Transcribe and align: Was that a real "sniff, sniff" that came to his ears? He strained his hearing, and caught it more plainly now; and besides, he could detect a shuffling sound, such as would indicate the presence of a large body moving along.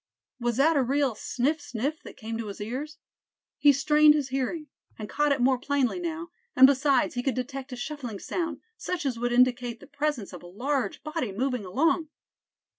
Was 0.39 0.57
that 0.57 0.75
a 0.77 0.81
real 0.81 1.13
"sniff, 1.13 1.61
sniff" 1.61 2.01
that 2.01 2.17
came 2.17 2.35
to 2.39 2.47
his 2.47 2.59
ears? 2.59 2.97
He 3.59 3.71
strained 3.71 4.15
his 4.15 4.29
hearing, 4.29 4.65
and 4.97 5.07
caught 5.07 5.31
it 5.31 5.39
more 5.43 5.59
plainly 5.59 5.99
now; 5.99 6.29
and 6.55 6.65
besides, 6.65 7.13
he 7.13 7.21
could 7.21 7.35
detect 7.35 7.71
a 7.71 7.75
shuffling 7.75 8.17
sound, 8.17 8.61
such 8.77 9.05
as 9.05 9.19
would 9.19 9.31
indicate 9.31 9.79
the 9.79 9.85
presence 9.85 10.33
of 10.33 10.41
a 10.41 10.47
large 10.47 11.03
body 11.03 11.31
moving 11.31 11.65
along. 11.65 12.09